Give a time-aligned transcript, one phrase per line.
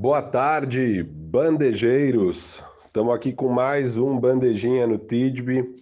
[0.00, 2.62] Boa tarde, bandejeiros.
[2.86, 5.74] Estamos aqui com mais um Bandejinha no Tidby.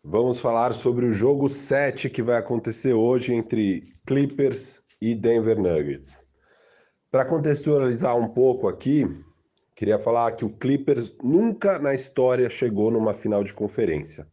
[0.00, 6.24] Vamos falar sobre o jogo 7 que vai acontecer hoje entre Clippers e Denver Nuggets.
[7.10, 9.04] Para contextualizar um pouco aqui,
[9.74, 14.28] queria falar que o Clippers nunca na história chegou numa final de conferência.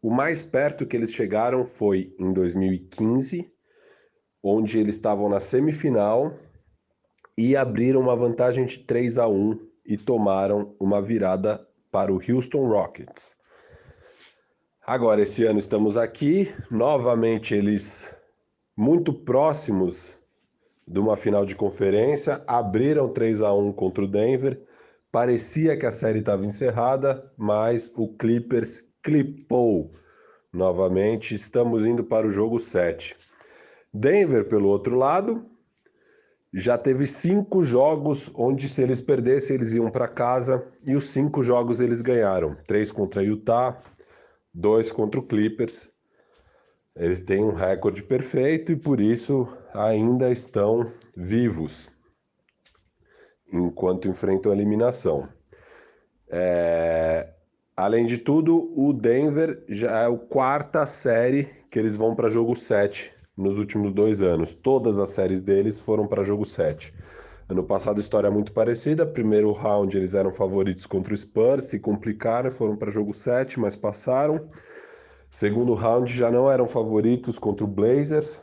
[0.00, 3.44] O mais perto que eles chegaram foi em 2015,
[4.40, 6.38] onde eles estavam na semifinal
[7.36, 12.68] e abriram uma vantagem de 3 a 1 e tomaram uma virada para o Houston
[12.68, 13.36] Rockets.
[14.84, 18.12] Agora, esse ano estamos aqui, novamente eles
[18.76, 20.16] muito próximos
[20.86, 24.60] de uma final de conferência, abriram 3 a 1 contra o Denver.
[25.10, 29.92] Parecia que a série estava encerrada, mas o Clippers clipou
[30.52, 31.34] novamente.
[31.34, 33.16] Estamos indo para o jogo 7.
[33.92, 35.46] Denver, pelo outro lado,
[36.52, 41.42] já teve cinco jogos onde, se eles perdessem, eles iam para casa e os cinco
[41.42, 43.80] jogos eles ganharam: três contra Utah,
[44.52, 45.90] dois contra o Clippers.
[46.94, 51.90] Eles têm um recorde perfeito e por isso ainda estão vivos
[53.50, 55.26] enquanto enfrentam a eliminação.
[56.28, 57.32] É...
[57.74, 62.54] Além de tudo, o Denver já é a quarta série que eles vão para jogo
[62.54, 64.54] 7 nos últimos dois anos.
[64.54, 66.92] Todas as séries deles foram para jogo 7.
[67.48, 69.04] Ano passado, história muito parecida.
[69.04, 73.76] Primeiro round, eles eram favoritos contra o Spurs, se complicaram, foram para jogo 7, mas
[73.76, 74.46] passaram.
[75.30, 78.40] Segundo round, já não eram favoritos contra o Blazers,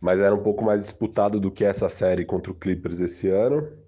[0.00, 3.83] mas era um pouco mais disputado do que essa série contra o Clippers esse ano.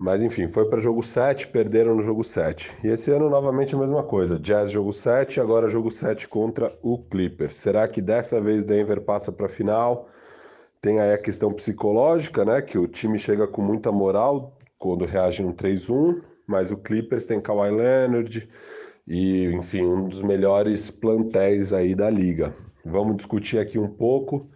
[0.00, 2.74] Mas enfim, foi para jogo 7, perderam no jogo 7.
[2.82, 4.38] E esse ano novamente a mesma coisa.
[4.38, 7.56] Jazz jogo 7, agora jogo 7 contra o Clippers.
[7.56, 10.08] Será que dessa vez Denver passa para a final?
[10.80, 15.44] Tem aí a questão psicológica, né, que o time chega com muita moral quando reage
[15.44, 18.48] um 3-1, mas o Clippers tem Kawhi Leonard
[19.06, 22.54] e, enfim, um dos melhores plantéis aí da liga.
[22.82, 24.48] Vamos discutir aqui um pouco,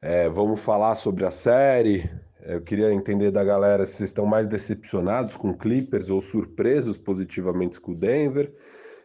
[0.00, 2.08] é, vamos falar sobre a série,
[2.48, 7.80] eu queria entender da galera se vocês estão mais decepcionados com Clippers ou surpresos positivamente
[7.80, 8.54] com o Denver.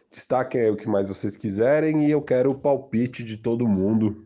[0.08, 4.24] Destaquem aí o que mais vocês quiserem e eu quero o palpite de todo mundo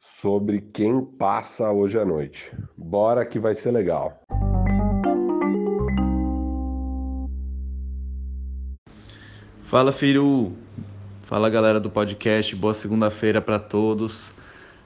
[0.00, 2.52] sobre quem passa hoje à noite.
[2.76, 4.20] Bora que vai ser legal.
[9.62, 10.52] Fala, filho.
[11.22, 12.56] Fala, galera do podcast.
[12.56, 14.34] Boa segunda-feira para todos.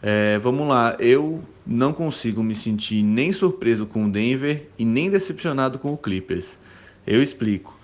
[0.08, 5.10] É, vamos lá, eu não consigo me sentir nem surpreso com o Denver e nem
[5.10, 6.56] decepcionado com o Clippers.
[7.04, 7.76] Eu explico.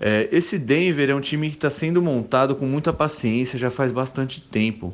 [0.00, 3.92] É, esse Denver é um time que está sendo montado com muita paciência já faz
[3.92, 4.92] bastante tempo.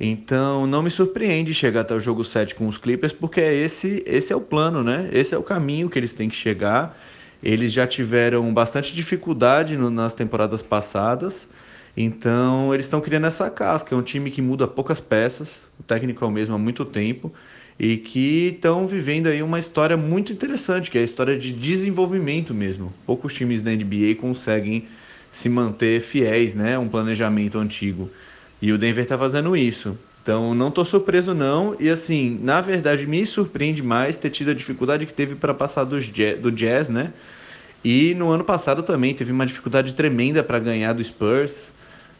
[0.00, 4.32] Então não me surpreende chegar até o jogo 7 com os Clippers, porque esse, esse
[4.32, 5.08] é o plano, né?
[5.12, 6.98] Esse é o caminho que eles têm que chegar.
[7.40, 11.46] Eles já tiveram bastante dificuldade no, nas temporadas passadas.
[11.96, 13.94] Então, eles estão criando essa casca.
[13.94, 17.32] É um time que muda poucas peças, o técnico é o mesmo há muito tempo,
[17.78, 22.52] e que estão vivendo aí uma história muito interessante, que é a história de desenvolvimento
[22.54, 22.92] mesmo.
[23.06, 24.88] Poucos times da NBA conseguem
[25.30, 28.10] se manter fiéis, né, um planejamento antigo.
[28.60, 29.98] E o Denver está fazendo isso.
[30.22, 34.54] Então, não estou surpreso não, e assim, na verdade me surpreende mais ter tido a
[34.54, 37.12] dificuldade que teve para passar do jazz, do jazz, né?
[37.84, 41.72] E no ano passado também teve uma dificuldade tremenda para ganhar do Spurs.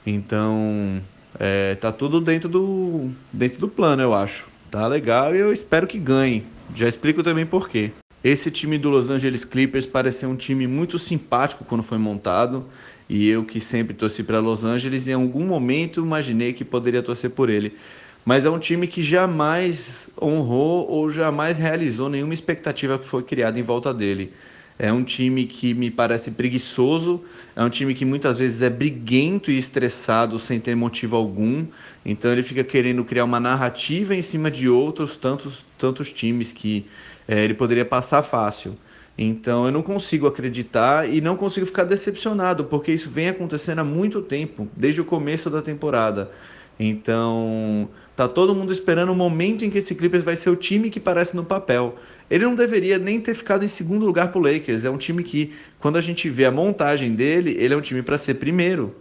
[0.06, 1.02] Então,
[1.38, 4.46] é, tá tudo dentro do, dentro do plano, eu acho.
[4.70, 6.44] Tá legal e eu espero que ganhe.
[6.74, 7.90] Já explico também por quê.
[8.22, 12.64] Esse time do Los Angeles Clippers pareceu um time muito simpático quando foi montado.
[13.08, 17.30] E eu que sempre torci para Los Angeles, em algum momento imaginei que poderia torcer
[17.30, 17.76] por ele.
[18.24, 23.58] Mas é um time que jamais honrou ou jamais realizou nenhuma expectativa que foi criada
[23.60, 24.32] em volta dele.
[24.78, 27.22] É um time que me parece preguiçoso,
[27.54, 31.66] é um time que muitas vezes é briguento e estressado sem ter motivo algum.
[32.04, 36.86] Então ele fica querendo criar uma narrativa em cima de outros tantos, tantos times que
[37.26, 38.76] é, ele poderia passar fácil.
[39.16, 43.84] Então eu não consigo acreditar e não consigo ficar decepcionado, porque isso vem acontecendo há
[43.84, 46.30] muito tempo, desde o começo da temporada.
[46.78, 50.88] Então, tá todo mundo esperando o momento em que esse Clippers vai ser o time
[50.88, 51.96] que parece no papel.
[52.30, 54.84] Ele não deveria nem ter ficado em segundo lugar pro Lakers.
[54.84, 58.02] É um time que, quando a gente vê a montagem dele, ele é um time
[58.02, 58.94] para ser primeiro.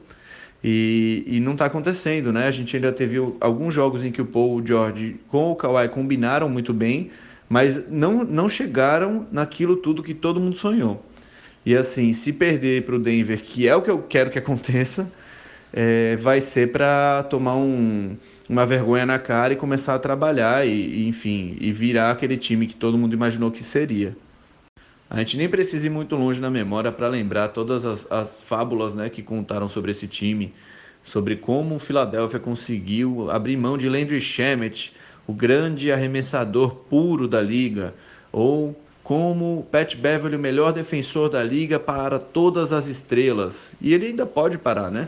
[0.64, 2.48] E, e não está acontecendo, né?
[2.48, 6.50] A gente ainda teve alguns jogos em que o Paul George com o Kawhi combinaram
[6.50, 7.12] muito bem,
[7.48, 11.06] mas não, não chegaram naquilo tudo que todo mundo sonhou.
[11.66, 15.10] E assim, se perder para o Denver, que é o que eu quero que aconteça,
[15.74, 18.16] é, vai ser para tomar um,
[18.48, 22.76] uma vergonha na cara e começar a trabalhar e, enfim, e virar aquele time que
[22.76, 24.16] todo mundo imaginou que seria.
[25.10, 28.94] A gente nem precisa ir muito longe na memória para lembrar todas as, as fábulas
[28.94, 30.54] né, que contaram sobre esse time,
[31.04, 34.94] sobre como o Philadelphia conseguiu abrir mão de Landry Shamet,
[35.28, 37.94] o grande arremessador puro da liga,
[38.32, 43.76] ou como Pat Beverly, o melhor defensor da liga para todas as estrelas.
[43.80, 45.08] E ele ainda pode parar, né?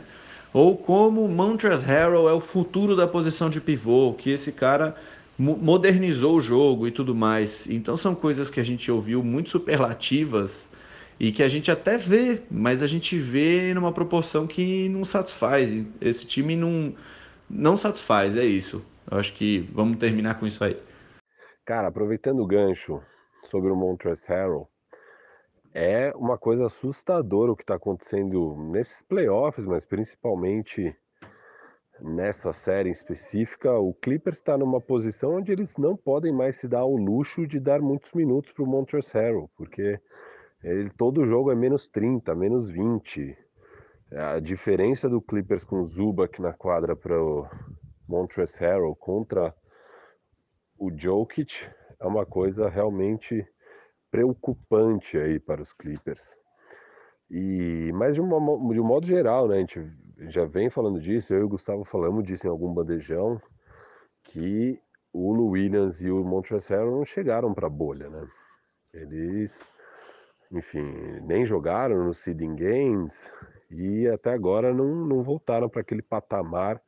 [0.57, 4.95] Ou como Montrezl Harrell é o futuro da posição de pivô, que esse cara
[5.37, 7.67] modernizou o jogo e tudo mais.
[7.67, 10.71] Então são coisas que a gente ouviu muito superlativas
[11.19, 15.69] e que a gente até vê, mas a gente vê numa proporção que não satisfaz.
[16.01, 16.91] Esse time não,
[17.47, 18.83] não satisfaz, é isso.
[19.11, 20.75] Eu acho que vamos terminar com isso aí.
[21.67, 22.99] Cara, aproveitando o gancho
[23.45, 24.67] sobre o Montrezl Harrell,
[25.73, 30.95] é uma coisa assustadora o que está acontecendo nesses playoffs, mas principalmente
[32.01, 36.85] nessa série específica, o Clippers está numa posição onde eles não podem mais se dar
[36.85, 39.99] o luxo de dar muitos minutos para o Montrezl Harrell, porque
[40.63, 43.35] ele, todo jogo é menos 30, menos 20.
[44.11, 47.47] A diferença do Clippers com o Zubac na quadra para o
[48.07, 49.53] Montrezl Harrell contra
[50.79, 51.69] o Jokic
[51.99, 53.45] é uma coisa realmente
[54.11, 56.35] preocupante aí para os Clippers.
[57.29, 59.81] E, mas de, de um modo geral, né, a gente
[60.29, 63.41] já vem falando disso, eu e o Gustavo falamos disso em algum bandejão,
[64.23, 64.79] que
[65.13, 68.27] o Lu Williams e o Montrezl não chegaram para a bolha, né?
[68.93, 69.69] Eles,
[70.51, 70.85] enfim,
[71.21, 73.31] nem jogaram no seeding games
[73.69, 76.81] e até agora não, não voltaram para aquele patamar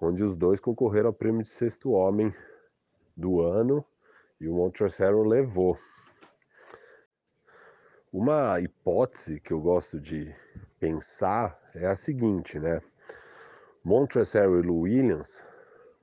[0.00, 2.34] onde os dois concorreram ao prêmio de sexto homem
[3.16, 3.84] do ano
[4.40, 5.78] e o Montrezl levou.
[8.12, 10.34] Uma hipótese que eu gosto de
[10.80, 12.82] pensar é a seguinte, né?
[13.84, 15.46] Montrezl e Lou Williams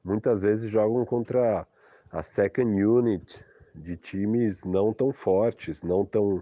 [0.05, 1.67] muitas vezes jogam contra
[2.09, 3.45] a second unit
[3.75, 6.41] de times não tão fortes, não tão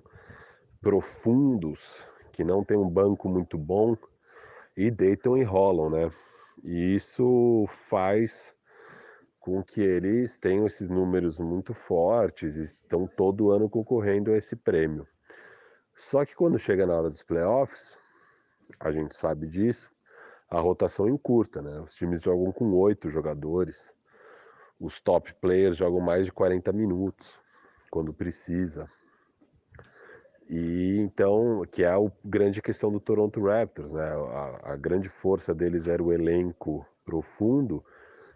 [0.83, 1.99] profundos,
[2.31, 3.97] que não tem um banco muito bom
[4.77, 6.11] e deitam e rolam, né?
[6.63, 8.53] E isso faz
[9.39, 14.55] com que eles tenham esses números muito fortes e estão todo ano concorrendo a esse
[14.55, 15.07] prêmio.
[15.95, 17.97] Só que quando chega na hora dos playoffs,
[18.79, 19.89] a gente sabe disso,
[20.49, 21.79] a rotação encurta, né?
[21.79, 23.93] Os times jogam com oito jogadores,
[24.79, 27.39] os top players jogam mais de 40 minutos
[27.89, 28.89] quando precisa.
[30.49, 34.03] E então, que é a grande questão do Toronto Raptors, né?
[34.03, 37.83] A, a grande força deles era o elenco profundo,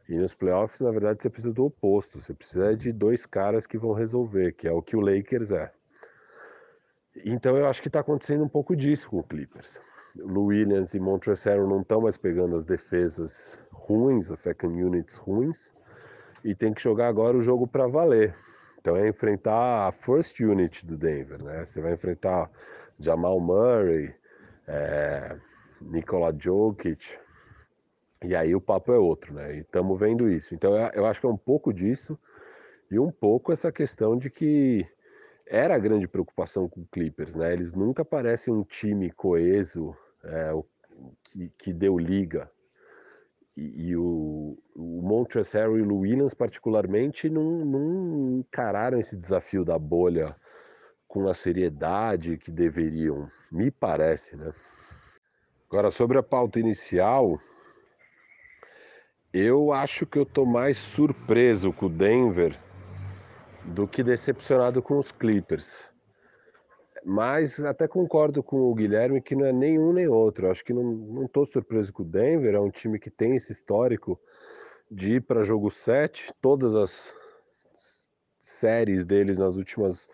[0.09, 3.77] e nos playoffs, na verdade, você precisa do oposto, você precisa de dois caras que
[3.77, 5.71] vão resolver, que é o que o Lakers é.
[7.25, 9.81] Então eu acho que está acontecendo um pouco disso com o Clippers.
[10.17, 15.73] Lou Williams e Montrezl não estão mais pegando as defesas ruins, as second units ruins,
[16.43, 18.35] e tem que jogar agora o jogo para valer.
[18.79, 21.63] Então é enfrentar a first unit do Denver, né?
[21.63, 22.49] Você vai enfrentar
[22.97, 24.13] Jamal Murray,
[24.67, 25.37] é,
[25.81, 27.17] Nikola Jokic,
[28.23, 29.55] e aí o papo é outro, né?
[29.55, 30.55] E estamos vendo isso.
[30.55, 32.17] Então eu acho que é um pouco disso
[32.89, 34.85] e um pouco essa questão de que
[35.49, 37.51] era a grande preocupação com o Clippers, né?
[37.51, 40.51] Eles nunca parecem um time coeso é,
[41.23, 42.49] que, que, deu liga.
[43.57, 45.27] E, e o, o
[45.75, 50.35] e o Williams, particularmente, não, não encararam esse desafio da bolha
[51.07, 54.53] com a seriedade que deveriam, me parece, né?
[55.67, 57.39] Agora, sobre a pauta inicial,
[59.33, 62.59] eu acho que eu tô mais surpreso com o Denver
[63.65, 65.89] do que decepcionado com os Clippers.
[67.05, 70.49] Mas até concordo com o Guilherme que não é nenhum nem outro.
[70.49, 74.19] Acho que não, tô surpreso com o Denver, é um time que tem esse histórico
[74.91, 76.33] de ir para jogo 7.
[76.41, 77.13] Todas as
[78.39, 80.09] séries deles nas últimas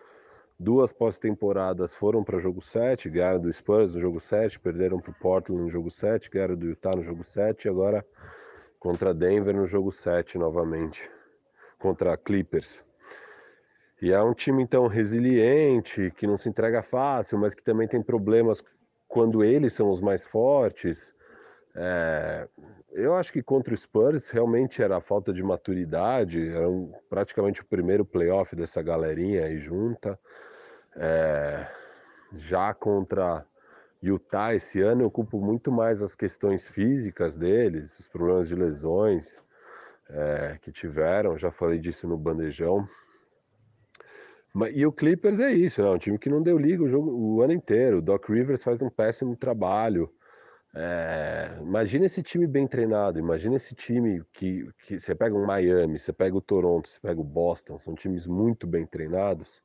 [0.58, 5.14] duas pós-temporadas foram para jogo 7, ganharam do Spurs no jogo 7, perderam para o
[5.14, 8.06] Portland no jogo 7, ganharam do Utah no jogo 7 e agora
[8.78, 11.10] contra Denver no jogo 7 novamente,
[11.78, 12.85] contra Clippers.
[14.00, 18.02] E é um time então resiliente, que não se entrega fácil, mas que também tem
[18.02, 18.62] problemas
[19.08, 21.14] quando eles são os mais fortes.
[21.74, 22.46] É,
[22.92, 27.60] eu acho que contra o Spurs realmente era a falta de maturidade, era um, praticamente
[27.60, 30.18] o primeiro playoff dessa galerinha aí junta.
[30.96, 31.66] É,
[32.36, 33.42] já contra
[34.02, 39.42] Utah esse ano eu culpo muito mais as questões físicas deles, os problemas de lesões
[40.10, 42.86] é, que tiveram, já falei disso no bandejão.
[44.72, 45.90] E o Clippers é isso, né?
[45.90, 47.98] Um time que não deu liga o, jogo, o ano inteiro.
[47.98, 50.10] O Doc Rivers faz um péssimo trabalho.
[50.74, 55.98] É, imagina esse time bem treinado, imagina esse time que, que você pega um Miami,
[55.98, 59.62] você pega o Toronto, você pega o Boston, são times muito bem treinados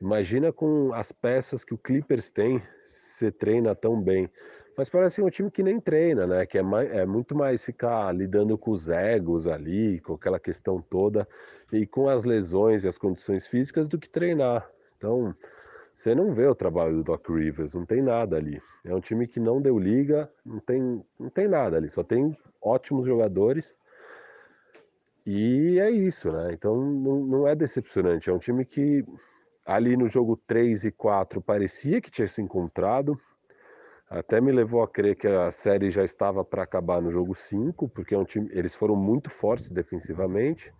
[0.00, 4.30] Imagina com as peças que o Clippers tem, você treina tão bem.
[4.76, 6.44] Mas parece um time que nem treina, né?
[6.46, 10.80] Que é, mais, é muito mais ficar lidando com os egos ali, com aquela questão
[10.82, 11.26] toda,
[11.72, 14.68] e com as lesões e as condições físicas do que treinar.
[14.96, 15.34] Então,
[15.94, 18.60] você não vê o trabalho do Doc Rivers, não tem nada ali.
[18.84, 22.36] É um time que não deu liga, não tem, não tem nada ali, só tem
[22.60, 23.76] ótimos jogadores.
[25.24, 26.50] E é isso, né?
[26.52, 28.28] Então não, não é decepcionante.
[28.28, 29.04] É um time que
[29.64, 33.18] ali no jogo 3 e 4 parecia que tinha se encontrado.
[34.08, 37.88] Até me levou a crer que a série já estava para acabar no jogo 5,
[37.88, 40.72] porque é um time, eles foram muito fortes defensivamente.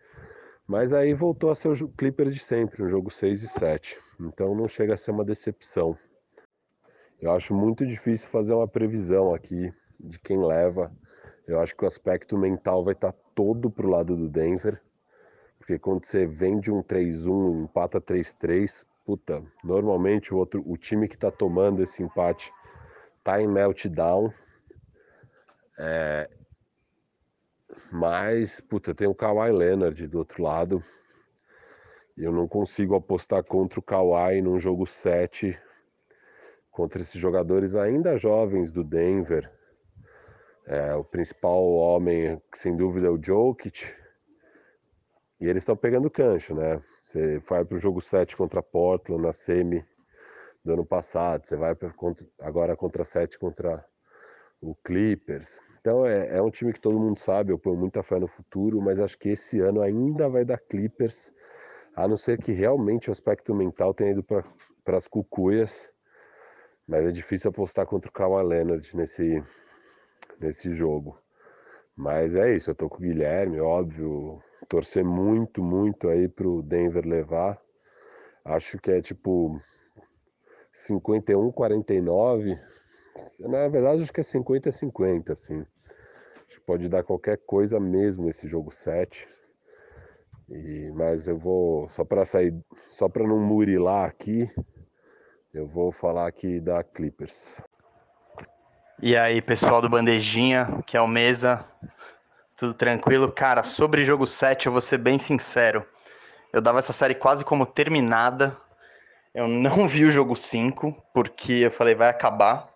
[0.67, 3.99] Mas aí voltou a ser o Clippers de sempre, no jogo 6 e 7.
[4.21, 5.97] Então não chega a ser uma decepção.
[7.21, 10.91] Eu acho muito difícil fazer uma previsão aqui de quem leva.
[11.49, 14.81] Eu acho que o aspecto mental vai estar tá todo pro lado do Denver.
[15.59, 21.17] Porque quando você vende um 3-1, empata 3-3, puta, normalmente o outro, o time que
[21.17, 22.53] tá tomando esse empate
[23.27, 24.33] tá em meltdown.
[25.77, 26.31] É,
[27.91, 30.83] mas, puta, tem o Kawhi Leonard do outro lado.
[32.17, 35.59] E eu não consigo apostar contra o Kawhi num jogo 7
[36.71, 39.51] contra esses jogadores ainda jovens do Denver.
[40.65, 43.93] É, o principal homem, sem dúvida, é o Jokic.
[45.41, 46.81] E eles estão pegando cancho, né?
[47.01, 49.85] Você vai para o jogo 7 contra Portland na semi
[50.67, 51.95] do ano passado, você vai pra,
[52.41, 53.83] agora contra 7 contra
[54.61, 55.59] o Clippers.
[55.81, 58.83] Então é, é, um time que todo mundo sabe, eu ponho muita fé no futuro,
[58.83, 61.33] mas acho que esse ano ainda vai dar Clippers,
[61.95, 65.91] a não ser que realmente o aspecto mental tenha ido para as cucuias.
[66.87, 69.43] Mas é difícil apostar contra o Kawhi Leonard nesse,
[70.39, 71.19] nesse jogo.
[71.97, 77.05] Mas é isso, eu tô com o Guilherme, óbvio, torcer muito, muito aí pro Denver
[77.05, 77.61] levar.
[78.45, 79.61] Acho que é tipo
[80.79, 82.59] 51 49.
[83.41, 85.65] Na verdade, acho que é 50 50, assim
[86.67, 89.29] pode dar qualquer coisa mesmo esse jogo 7.
[90.49, 92.55] E, mas eu vou só para sair,
[92.89, 94.51] só para não murilar aqui,
[95.55, 97.61] eu vou falar aqui da Clippers.
[99.01, 101.65] E aí, pessoal do Bandejinha, que é o Mesa,
[102.57, 103.31] tudo tranquilo?
[103.31, 105.85] Cara, sobre jogo 7, eu vou ser bem sincero.
[106.53, 108.57] Eu dava essa série quase como terminada.
[109.37, 112.69] Eu não vi o jogo 5, porque eu falei, vai acabar.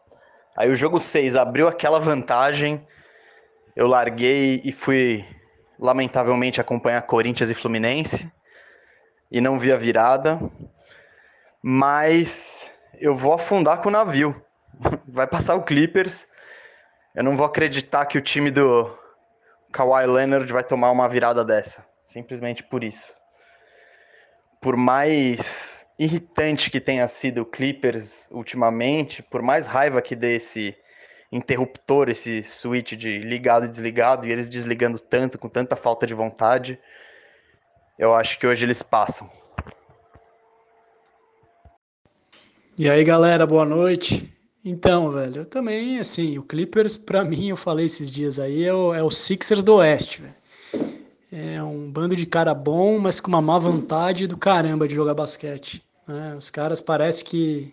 [0.56, 2.86] Aí o jogo 6 abriu aquela vantagem
[3.80, 5.24] eu larguei e fui,
[5.78, 8.30] lamentavelmente, acompanhar Corinthians e Fluminense
[9.30, 10.38] e não vi a virada.
[11.62, 14.44] Mas eu vou afundar com o navio.
[15.06, 16.26] Vai passar o Clippers.
[17.14, 18.94] Eu não vou acreditar que o time do
[19.72, 21.84] Kawhi Leonard vai tomar uma virada dessa.
[22.06, 23.12] Simplesmente por isso.
[24.60, 30.74] Por mais irritante que tenha sido o Clippers ultimamente, por mais raiva que dê esse
[31.30, 36.14] interruptor, esse switch de ligado e desligado, e eles desligando tanto, com tanta falta de
[36.14, 36.78] vontade.
[37.98, 39.30] Eu acho que hoje eles passam.
[42.78, 44.34] E aí, galera, boa noite.
[44.64, 48.72] Então, velho, eu também, assim, o Clippers, para mim, eu falei esses dias aí, é
[48.72, 50.34] o, é o Sixers do Oeste, velho.
[51.30, 55.12] É um bando de cara bom, mas com uma má vontade do caramba de jogar
[55.12, 55.84] basquete.
[56.10, 56.34] Né?
[56.36, 57.72] Os caras parece que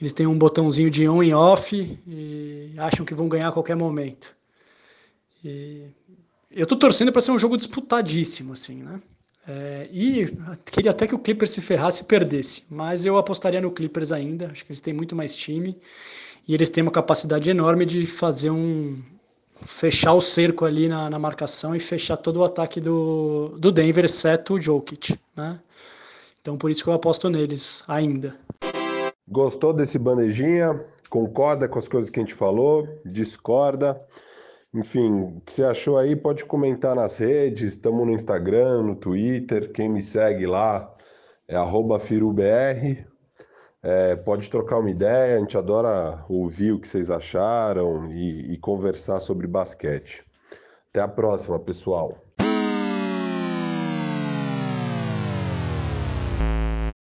[0.00, 1.76] eles têm um botãozinho de on e off
[2.06, 4.34] e acham que vão ganhar a qualquer momento.
[5.44, 5.86] E
[6.50, 9.00] eu tô torcendo para ser um jogo disputadíssimo, assim, né?
[9.48, 10.26] É, e
[10.70, 14.48] queria até que o Clippers se ferrasse e perdesse, mas eu apostaria no Clippers ainda.
[14.50, 15.76] Acho que eles têm muito mais time
[16.46, 19.02] e eles têm uma capacidade enorme de fazer um.
[19.66, 24.04] fechar o cerco ali na, na marcação e fechar todo o ataque do, do Denver,
[24.04, 25.58] exceto o Jokic, né?
[26.40, 28.36] Então por isso que eu aposto neles ainda.
[29.28, 30.84] Gostou desse bandejinha?
[31.08, 32.88] Concorda com as coisas que a gente falou?
[33.04, 34.00] Discorda?
[34.72, 39.72] Enfim, o que você achou aí pode comentar nas redes, estamos no Instagram, no Twitter,
[39.72, 40.94] quem me segue lá
[41.48, 41.56] é
[41.98, 43.04] FiruBR.
[43.82, 48.58] É, pode trocar uma ideia, a gente adora ouvir o que vocês acharam e, e
[48.58, 50.22] conversar sobre basquete.
[50.90, 52.16] Até a próxima, pessoal.